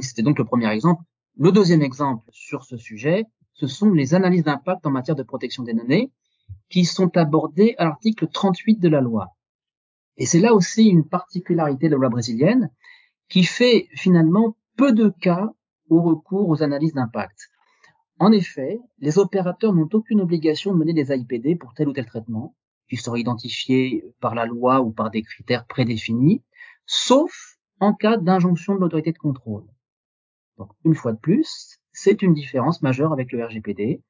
C'était 0.00 0.22
donc 0.22 0.38
le 0.38 0.44
premier 0.44 0.68
exemple. 0.70 1.02
Le 1.36 1.52
deuxième 1.52 1.82
exemple 1.82 2.28
sur 2.32 2.64
ce 2.64 2.76
sujet, 2.76 3.24
ce 3.54 3.66
sont 3.66 3.90
les 3.92 4.14
analyses 4.14 4.44
d'impact 4.44 4.86
en 4.86 4.90
matière 4.90 5.16
de 5.16 5.22
protection 5.22 5.62
des 5.62 5.74
données 5.74 6.10
qui 6.68 6.84
sont 6.84 7.16
abordées 7.16 7.74
à 7.78 7.84
l'article 7.84 8.28
38 8.28 8.80
de 8.80 8.88
la 8.88 9.00
loi. 9.00 9.36
Et 10.16 10.26
c'est 10.26 10.40
là 10.40 10.54
aussi 10.54 10.86
une 10.86 11.06
particularité 11.06 11.86
de 11.88 11.92
la 11.92 11.98
loi 11.98 12.08
brésilienne 12.08 12.70
qui 13.28 13.44
fait 13.44 13.88
finalement 13.94 14.56
peu 14.76 14.92
de 14.92 15.08
cas 15.08 15.52
au 15.88 16.02
recours 16.02 16.48
aux 16.48 16.62
analyses 16.62 16.94
d'impact. 16.94 17.48
En 18.18 18.32
effet, 18.32 18.80
les 18.98 19.18
opérateurs 19.18 19.74
n'ont 19.74 19.88
aucune 19.92 20.20
obligation 20.20 20.72
de 20.72 20.78
mener 20.78 20.94
des 20.94 21.12
AIPD 21.12 21.58
pour 21.58 21.74
tel 21.74 21.88
ou 21.88 21.92
tel 21.92 22.06
traitement, 22.06 22.54
qui 22.88 22.96
seraient 22.96 23.20
identifiés 23.20 24.04
par 24.20 24.34
la 24.34 24.46
loi 24.46 24.80
ou 24.80 24.90
par 24.90 25.10
des 25.10 25.22
critères 25.22 25.66
prédéfinis, 25.66 26.42
sauf 26.86 27.58
en 27.80 27.94
cas 27.94 28.16
d'injonction 28.16 28.74
de 28.74 28.80
l'autorité 28.80 29.12
de 29.12 29.18
contrôle. 29.18 29.64
Donc, 30.58 30.70
une 30.84 30.94
fois 30.94 31.12
de 31.12 31.18
plus, 31.18 31.78
c'est 31.92 32.22
une 32.22 32.32
différence 32.32 32.82
majeure 32.82 33.12
avec 33.12 33.32
le 33.32 33.44
RGPD, 33.44 34.02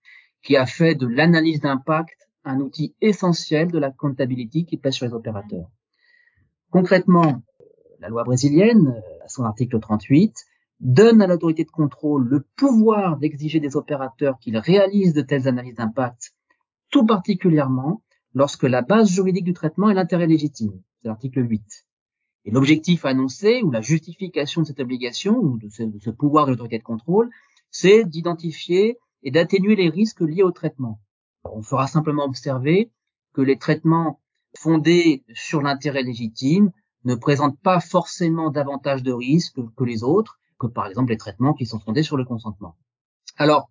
qui 0.43 0.57
a 0.57 0.67
fait 0.67 0.95
de 0.95 1.07
l'analyse 1.07 1.61
d'impact 1.61 2.29
un 2.45 2.61
outil 2.61 2.95
essentiel 3.01 3.73
de 3.73 3.79
la 3.79 3.91
comptabilité 3.91 4.65
qui 4.65 4.77
pèse 4.77 4.95
sur 4.95 5.07
les 5.07 5.13
opérateurs. 5.13 5.69
Concrètement, 6.71 7.43
la 8.01 8.09
loi 8.09 8.23
brésilienne, 8.23 9.03
à 9.25 9.29
son 9.29 9.45
article 9.45 9.81
38, 9.81 10.35
donne 10.79 11.23
à 11.23 11.27
l'autorité 11.27 11.65
de 11.65 11.71
contrôle 11.71 12.29
le 12.29 12.47
pouvoir 12.55 13.17
d'exiger 13.17 13.61
des 13.61 13.77
opérateurs 13.77 14.39
qu'ils 14.39 14.59
réalisent 14.59 15.15
de 15.15 15.23
telles 15.23 15.49
analyses 15.49 15.77
d'impact, 15.77 16.35
tout 16.91 17.07
particulièrement 17.07 18.03
lorsque 18.37 18.65
la 18.65 18.83
base 18.83 19.11
juridique 19.11 19.45
du 19.45 19.55
traitement 19.55 19.89
est 19.89 19.95
l'intérêt 19.95 20.27
légitime. 20.27 20.79
C'est 21.01 21.09
l'article 21.09 21.49
8. 21.49 21.87
Et 22.45 22.51
l'objectif 22.51 23.07
annoncé 23.07 23.63
ou 23.63 23.71
la 23.71 23.81
justification 23.81 24.61
de 24.61 24.67
cette 24.67 24.79
obligation 24.79 25.39
ou 25.39 25.57
de 25.57 25.71
ce, 25.71 26.11
pouvoir 26.11 26.45
de 26.45 26.51
l'autorité 26.51 26.79
de 26.79 26.85
contrôle, 26.85 27.31
c'est 27.71 28.05
d'identifier 28.05 28.99
et 29.23 29.31
d'atténuer 29.31 29.75
les 29.75 29.89
risques 29.89 30.21
liés 30.21 30.43
au 30.43 30.51
traitement. 30.51 31.01
On 31.45 31.63
fera 31.63 31.87
simplement 31.87 32.27
observer 32.27 32.91
que 33.33 33.41
les 33.41 33.57
traitements 33.57 34.21
fondés 34.55 35.25
sur 35.33 35.63
l'intérêt 35.63 36.03
légitime 36.03 36.73
ne 37.05 37.15
présentent 37.15 37.59
pas 37.61 37.81
forcément 37.81 38.51
davantage 38.51 39.03
de 39.03 39.13
risques 39.13 39.61
que 39.79 39.85
les 39.85 40.03
autres, 40.03 40.39
que 40.59 40.67
par 40.67 40.89
exemple 40.89 41.11
les 41.11 41.17
traitements 41.17 41.55
qui 41.55 41.65
sont 41.65 41.79
fondés 41.79 42.03
sur 42.03 42.19
le 42.19 42.27
consentement. 42.27 42.77
Alors, 43.39 43.71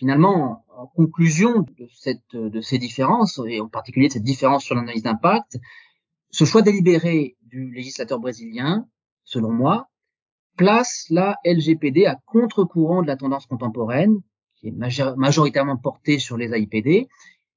finalement, 0.00 0.64
en 0.74 0.86
conclusion 0.86 1.60
de, 1.60 1.86
cette, 1.94 2.34
de 2.34 2.60
ces 2.62 2.78
différences, 2.78 3.38
et 3.46 3.60
en 3.60 3.68
particulier 3.68 4.08
de 4.08 4.14
cette 4.14 4.22
différence 4.22 4.64
sur 4.64 4.74
l'analyse 4.74 5.02
d'impact, 5.02 5.58
ce 6.30 6.46
choix 6.46 6.62
délibéré 6.62 7.36
du 7.42 7.70
législateur 7.70 8.18
brésilien, 8.18 8.88
selon 9.24 9.52
moi, 9.52 9.90
place 10.56 11.04
la 11.10 11.36
LGPD 11.44 12.06
à 12.06 12.18
contre-courant 12.24 13.02
de 13.02 13.08
la 13.08 13.18
tendance 13.18 13.44
contemporaine, 13.44 14.16
qui 14.56 14.68
est 14.68 15.16
majoritairement 15.16 15.76
portée 15.76 16.18
sur 16.18 16.38
les 16.38 16.50
AIPD, 16.50 17.06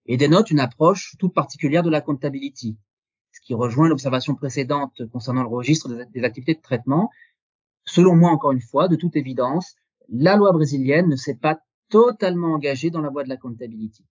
et 0.05 0.17
dénote 0.17 0.51
une 0.51 0.59
approche 0.59 1.15
toute 1.19 1.33
particulière 1.33 1.83
de 1.83 1.89
la 1.89 2.01
comptability, 2.01 2.77
ce 3.31 3.39
qui 3.39 3.53
rejoint 3.53 3.87
l'observation 3.87 4.35
précédente 4.35 5.01
concernant 5.13 5.43
le 5.43 5.47
registre 5.47 5.87
des 6.13 6.23
activités 6.25 6.55
de 6.55 6.61
traitement. 6.61 7.09
Selon 7.85 8.17
moi, 8.17 8.31
encore 8.31 8.51
une 8.51 8.61
fois, 8.61 8.89
de 8.89 8.97
toute 8.97 9.15
évidence, 9.15 9.75
la 10.09 10.35
loi 10.35 10.51
brésilienne 10.51 11.07
ne 11.07 11.15
s'est 11.15 11.37
pas 11.41 11.57
totalement 11.93 12.53
engagée 12.53 12.89
dans 12.89 13.01
la 13.01 13.09
voie 13.09 13.23
de 13.23 13.29
la 13.29 13.37
comptability. 13.37 14.03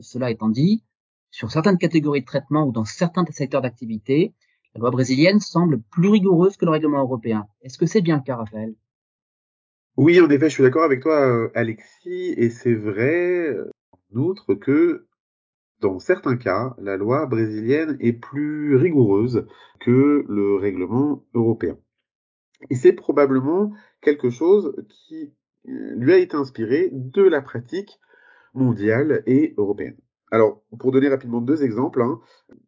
Cela 0.00 0.30
étant 0.30 0.48
dit, 0.48 0.84
sur 1.32 1.50
certaines 1.50 1.76
catégories 1.76 2.20
de 2.20 2.26
traitement 2.26 2.68
ou 2.68 2.70
dans 2.70 2.84
certains 2.84 3.24
secteurs 3.32 3.62
d'activité, 3.62 4.32
la 4.76 4.80
loi 4.80 4.92
brésilienne 4.92 5.40
semble 5.40 5.80
plus 5.90 6.08
rigoureuse 6.08 6.56
que 6.56 6.64
le 6.64 6.70
règlement 6.70 7.00
européen. 7.00 7.48
Est-ce 7.62 7.78
que 7.78 7.86
c'est 7.86 8.00
bien 8.00 8.18
le 8.18 8.22
cas, 8.22 8.36
Raphaël? 8.36 8.76
Oui, 9.96 10.20
en 10.20 10.30
effet, 10.30 10.48
je 10.48 10.54
suis 10.54 10.62
d'accord 10.62 10.84
avec 10.84 11.02
toi, 11.02 11.26
euh, 11.26 11.50
Alexis, 11.56 12.32
et 12.36 12.48
c'est 12.48 12.76
vrai, 12.76 13.56
en 13.92 14.16
outre, 14.16 14.54
que 14.54 15.08
dans 15.80 15.98
certains 15.98 16.36
cas, 16.36 16.76
la 16.78 16.96
loi 16.96 17.26
brésilienne 17.26 17.96
est 17.98 18.12
plus 18.12 18.76
rigoureuse 18.76 19.48
que 19.80 20.24
le 20.28 20.54
règlement 20.54 21.24
européen. 21.34 21.76
Et 22.70 22.76
c'est 22.76 22.92
probablement 22.92 23.72
quelque 24.00 24.30
chose 24.30 24.76
qui 24.88 25.34
lui 25.64 26.12
a 26.12 26.18
été 26.18 26.36
inspiré 26.36 26.88
de 26.92 27.22
la 27.22 27.42
pratique 27.42 28.00
mondiale 28.54 29.22
et 29.26 29.54
européenne. 29.56 29.96
Alors, 30.30 30.62
pour 30.78 30.92
donner 30.92 31.08
rapidement 31.08 31.40
deux 31.40 31.64
exemples, 31.64 32.02
hein, 32.02 32.20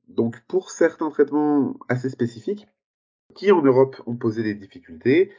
donc 0.08 0.40
pour 0.48 0.70
certains 0.70 1.10
traitements 1.10 1.76
assez 1.88 2.10
spécifiques, 2.10 2.66
qui 3.34 3.50
en 3.52 3.62
Europe 3.62 4.02
ont 4.06 4.16
posé 4.16 4.42
des 4.42 4.54
difficultés, 4.54 5.32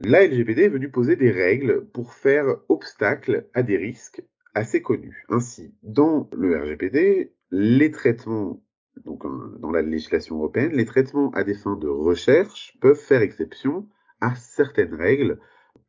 la 0.00 0.26
LGPD 0.26 0.62
est 0.62 0.68
venue 0.68 0.90
poser 0.90 1.16
des 1.16 1.30
règles 1.30 1.86
pour 1.92 2.14
faire 2.14 2.56
obstacle 2.68 3.48
à 3.52 3.62
des 3.62 3.76
risques 3.76 4.24
assez 4.54 4.80
connu. 4.80 5.24
Ainsi, 5.28 5.74
dans 5.82 6.28
le 6.32 6.58
RGPD, 6.58 7.34
les 7.50 7.90
traitements, 7.90 8.62
donc 9.04 9.22
dans 9.60 9.70
la 9.70 9.82
législation 9.82 10.36
européenne, 10.36 10.72
les 10.72 10.86
traitements 10.86 11.30
à 11.32 11.44
des 11.44 11.54
fins 11.54 11.76
de 11.76 11.88
recherche 11.88 12.76
peuvent 12.80 12.98
faire 12.98 13.20
exception 13.20 13.88
à 14.20 14.34
certaines 14.34 14.94
règles, 14.94 15.38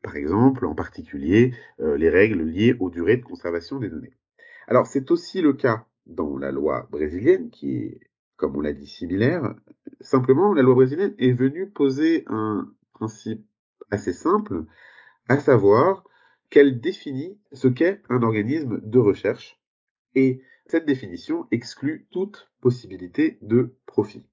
par 0.02 0.16
exemple, 0.16 0.66
en 0.66 0.76
particulier, 0.76 1.54
euh, 1.80 1.98
les 1.98 2.10
règles 2.10 2.42
liées 2.44 2.76
aux 2.80 2.90
durées 2.90 3.18
de 3.18 3.24
conservation 3.24 3.80
des 3.80 3.90
données. 3.90 4.14
Alors, 4.68 4.88
c'est 4.88 5.12
aussi 5.12 5.42
le 5.42 5.54
cas 5.54 5.86
dans 6.06 6.38
la 6.38 6.52
loi 6.52 6.88
brésilienne, 6.92 7.50
qui 7.50 7.78
est, 7.78 8.00
comme 8.36 8.56
on 8.56 8.62
l'a 8.62 8.74
dit, 8.74 8.88
similaire. 8.88 9.56
Simplement, 10.00 10.54
la 10.54 10.64
loi 10.64 10.76
brésilienne 10.76 11.16
est 11.20 11.34
venue 11.34 11.70
poser 11.70 12.24
un 12.28 12.72
principe 12.94 13.46
assez 13.92 14.14
simple, 14.14 14.66
à 15.28 15.40
savoir 15.40 16.04
qu'elle 16.50 16.80
définit 16.80 17.40
ce 17.52 17.68
qu'est 17.68 18.02
un 18.10 18.24
organisme 18.24 18.82
de 18.84 19.00
recherche 19.00 19.60
et 20.16 20.42
cette 20.66 20.86
définition 20.86 21.48
exclut 21.52 22.08
toute 22.12 22.52
possibilité 22.62 23.38
de 23.42 23.76
profit. 23.86 24.28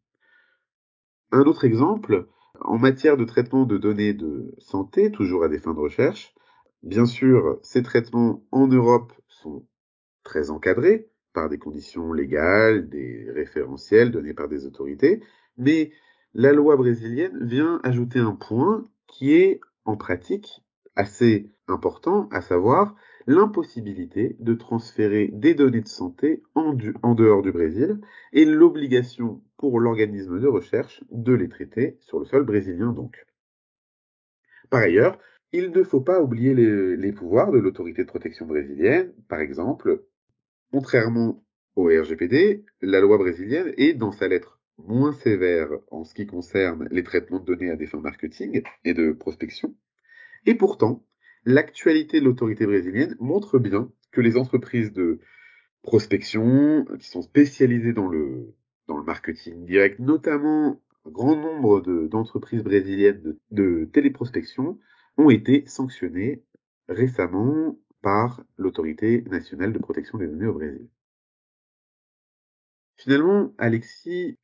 Un 1.30 1.42
autre 1.42 1.64
exemple, 1.64 2.28
En 2.60 2.78
matière 2.78 3.16
de 3.16 3.24
traitement 3.24 3.64
de 3.64 3.78
données 3.78 4.14
de 4.14 4.54
santé, 4.58 5.10
toujours 5.12 5.44
à 5.44 5.48
des 5.48 5.58
fins 5.58 5.74
de 5.74 5.78
recherche, 5.78 6.34
bien 6.82 7.06
sûr, 7.06 7.58
ces 7.62 7.82
traitements 7.82 8.44
en 8.50 8.66
Europe 8.66 9.12
sont 9.28 9.66
très 10.24 10.50
encadrés 10.50 11.08
par 11.32 11.48
des 11.48 11.58
conditions 11.58 12.12
légales, 12.12 12.88
des 12.88 13.30
référentiels 13.30 14.10
donnés 14.10 14.34
par 14.34 14.48
des 14.48 14.66
autorités, 14.66 15.22
mais 15.56 15.92
la 16.34 16.52
loi 16.52 16.76
brésilienne 16.76 17.38
vient 17.46 17.80
ajouter 17.84 18.18
un 18.18 18.34
point 18.34 18.88
qui 19.06 19.34
est 19.34 19.60
en 19.84 19.96
pratique 19.96 20.62
assez 20.96 21.50
important, 21.68 22.28
à 22.32 22.40
savoir 22.40 22.94
l'impossibilité 23.28 24.36
de 24.40 24.54
transférer 24.54 25.28
des 25.28 25.54
données 25.54 25.82
de 25.82 25.88
santé 25.88 26.42
en, 26.54 26.72
dehors 26.72 27.42
du 27.42 27.52
Brésil 27.52 28.00
et 28.32 28.46
l'obligation 28.46 29.42
pour 29.58 29.80
l'organisme 29.80 30.40
de 30.40 30.46
recherche 30.46 31.04
de 31.10 31.34
les 31.34 31.50
traiter 31.50 31.98
sur 32.00 32.18
le 32.18 32.24
sol 32.24 32.44
brésilien 32.44 32.90
donc. 32.90 33.26
Par 34.70 34.80
ailleurs, 34.80 35.18
il 35.52 35.70
ne 35.72 35.82
faut 35.82 36.00
pas 36.00 36.22
oublier 36.22 36.54
les 36.54 37.12
pouvoirs 37.12 37.52
de 37.52 37.58
l'autorité 37.58 38.02
de 38.02 38.08
protection 38.08 38.46
brésilienne. 38.46 39.12
Par 39.28 39.40
exemple, 39.40 40.04
contrairement 40.72 41.44
au 41.76 41.88
RGPD, 41.88 42.64
la 42.80 43.00
loi 43.00 43.18
brésilienne 43.18 43.74
est 43.76 43.92
dans 43.92 44.12
sa 44.12 44.26
lettre 44.26 44.58
moins 44.78 45.12
sévère 45.12 45.68
en 45.90 46.04
ce 46.04 46.14
qui 46.14 46.26
concerne 46.26 46.88
les 46.90 47.02
traitements 47.02 47.40
de 47.40 47.44
données 47.44 47.70
à 47.70 47.76
des 47.76 47.86
fins 47.86 48.00
marketing 48.00 48.62
et 48.84 48.94
de 48.94 49.12
prospection. 49.12 49.74
Et 50.46 50.54
pourtant, 50.54 51.04
l'actualité 51.44 52.20
de 52.20 52.24
l'autorité 52.24 52.66
brésilienne 52.66 53.16
montre 53.20 53.58
bien 53.58 53.90
que 54.12 54.20
les 54.20 54.36
entreprises 54.36 54.92
de 54.92 55.20
prospection 55.82 56.84
qui 56.98 57.08
sont 57.08 57.22
spécialisées 57.22 57.92
dans 57.92 58.08
le, 58.08 58.54
marketing 58.88 59.66
direct, 59.66 59.98
notamment 59.98 60.80
un 61.04 61.10
grand 61.10 61.36
nombre 61.36 61.80
d'entreprises 62.08 62.62
brésiliennes 62.62 63.20
de, 63.20 63.38
de 63.50 63.84
téléprospection, 63.92 64.78
ont 65.18 65.30
été 65.30 65.64
sanctionnées 65.66 66.42
récemment 66.88 67.78
par 68.00 68.42
l'autorité 68.56 69.22
nationale 69.22 69.72
de 69.72 69.78
protection 69.78 70.18
des 70.18 70.26
données 70.26 70.46
au 70.46 70.54
Brésil. 70.54 70.88
Finalement, 72.96 73.54
Alexis, 73.58 74.38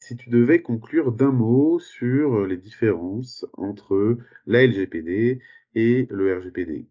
si 0.00 0.16
tu 0.16 0.28
devais 0.28 0.60
conclure 0.60 1.12
d'un 1.12 1.32
mot 1.32 1.78
sur 1.78 2.46
les 2.46 2.58
différences 2.58 3.46
entre 3.54 4.18
la 4.46 4.66
LGPD 4.66 5.40
et 5.74 6.06
le 6.10 6.38
RGPD. 6.38 6.86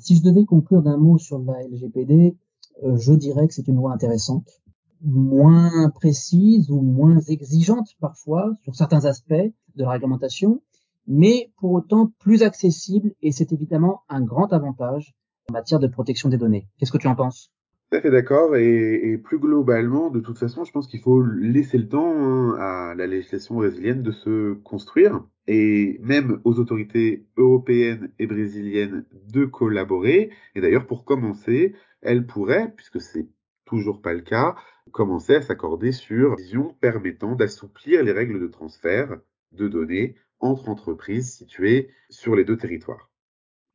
Si 0.00 0.16
je 0.16 0.22
devais 0.22 0.44
conclure 0.44 0.82
d'un 0.82 0.98
mot 0.98 1.18
sur 1.18 1.38
la 1.38 1.62
LGPD, 1.66 2.36
euh, 2.84 2.96
je 2.96 3.12
dirais 3.14 3.48
que 3.48 3.54
c'est 3.54 3.68
une 3.68 3.76
loi 3.76 3.92
intéressante, 3.92 4.60
moins 5.02 5.90
précise 5.90 6.70
ou 6.70 6.80
moins 6.80 7.20
exigeante 7.20 7.88
parfois 8.00 8.52
sur 8.62 8.74
certains 8.74 9.04
aspects 9.06 9.32
de 9.32 9.82
la 9.82 9.90
réglementation, 9.90 10.60
mais 11.06 11.50
pour 11.56 11.72
autant 11.72 12.12
plus 12.18 12.42
accessible 12.42 13.14
et 13.22 13.32
c'est 13.32 13.52
évidemment 13.52 14.02
un 14.08 14.20
grand 14.20 14.52
avantage 14.52 15.14
en 15.48 15.54
matière 15.54 15.80
de 15.80 15.86
protection 15.86 16.28
des 16.28 16.36
données. 16.36 16.68
Qu'est-ce 16.78 16.92
que 16.92 16.98
tu 16.98 17.08
en 17.08 17.14
penses? 17.14 17.50
Tout 17.90 17.96
à 17.96 18.00
fait 18.02 18.10
d'accord. 18.10 18.54
Et, 18.56 19.12
et, 19.12 19.16
plus 19.16 19.38
globalement, 19.38 20.10
de 20.10 20.20
toute 20.20 20.36
façon, 20.36 20.64
je 20.64 20.72
pense 20.72 20.88
qu'il 20.88 21.00
faut 21.00 21.22
laisser 21.22 21.78
le 21.78 21.88
temps 21.88 22.12
hein, 22.12 22.54
à 22.58 22.94
la 22.94 23.06
législation 23.06 23.54
brésilienne 23.54 24.02
de 24.02 24.12
se 24.12 24.52
construire 24.52 25.22
et 25.48 25.98
même 26.02 26.40
aux 26.44 26.60
autorités 26.60 27.26
européennes 27.38 28.10
et 28.18 28.26
brésiliennes 28.26 29.06
de 29.32 29.46
collaborer. 29.46 30.30
Et 30.54 30.60
d'ailleurs, 30.60 30.86
pour 30.86 31.04
commencer, 31.04 31.74
elles 32.02 32.26
pourraient, 32.26 32.72
puisque 32.76 33.00
c'est 33.00 33.26
toujours 33.64 34.02
pas 34.02 34.12
le 34.12 34.20
cas, 34.20 34.54
commencer 34.92 35.34
à 35.34 35.42
s'accorder 35.42 35.92
sur 35.92 36.30
une 36.30 36.36
vision 36.36 36.76
permettant 36.80 37.34
d'assouplir 37.34 38.04
les 38.04 38.12
règles 38.12 38.40
de 38.40 38.46
transfert 38.46 39.18
de 39.52 39.68
données 39.68 40.16
entre 40.38 40.68
entreprises 40.68 41.32
situées 41.32 41.88
sur 42.10 42.36
les 42.36 42.44
deux 42.44 42.56
territoires. 42.56 43.10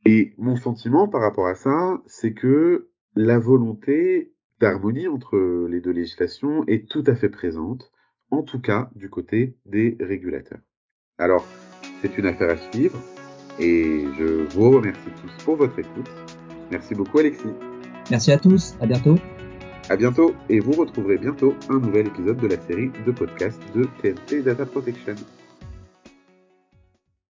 Et 0.05 0.33
mon 0.37 0.55
sentiment 0.55 1.07
par 1.07 1.21
rapport 1.21 1.47
à 1.47 1.55
ça, 1.55 2.01
c'est 2.05 2.33
que 2.33 2.89
la 3.15 3.39
volonté 3.39 4.31
d'harmonie 4.59 5.07
entre 5.07 5.67
les 5.67 5.81
deux 5.81 5.91
législations 5.91 6.63
est 6.67 6.89
tout 6.89 7.03
à 7.07 7.15
fait 7.15 7.29
présente, 7.29 7.91
en 8.29 8.43
tout 8.43 8.61
cas 8.61 8.91
du 8.95 9.09
côté 9.09 9.55
des 9.65 9.97
régulateurs. 9.99 10.61
Alors, 11.17 11.45
c'est 12.03 12.17
une 12.17 12.25
affaire 12.25 12.49
à 12.49 12.71
suivre 12.71 12.99
et 13.59 14.05
je 14.19 14.45
vous 14.53 14.71
remercie 14.71 14.99
tous 15.21 15.43
pour 15.43 15.55
votre 15.55 15.79
écoute. 15.79 16.09
Merci 16.69 16.93
beaucoup 16.95 17.19
Alexis. 17.19 17.53
Merci 18.11 18.31
à 18.31 18.37
tous, 18.37 18.75
à 18.81 18.85
bientôt. 18.85 19.17
À 19.89 19.95
bientôt 19.95 20.35
et 20.49 20.59
vous 20.59 20.73
retrouverez 20.73 21.17
bientôt 21.17 21.55
un 21.69 21.79
nouvel 21.79 22.07
épisode 22.07 22.37
de 22.37 22.47
la 22.47 22.59
série 22.67 22.91
de 23.05 23.11
podcasts 23.11 23.61
de 23.73 23.87
TNT 24.01 24.41
Data 24.41 24.65
Protection. 24.65 25.15